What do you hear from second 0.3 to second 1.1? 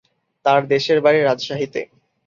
তার দেশের